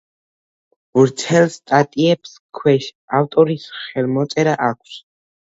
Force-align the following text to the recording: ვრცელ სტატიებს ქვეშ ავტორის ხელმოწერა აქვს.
ვრცელ 0.99 1.45
სტატიებს 1.55 2.33
ქვეშ 2.61 2.89
ავტორის 3.21 3.69
ხელმოწერა 3.83 4.59
აქვს. 4.73 4.99